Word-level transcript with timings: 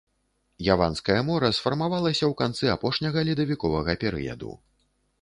Яванскае 0.75 1.17
мора 1.27 1.51
сфармавалася 1.59 2.21
ў 2.21 2.33
канцы 2.41 2.75
апошняга 2.79 3.27
ледавіковага 3.31 3.99
перыяду. 4.07 4.51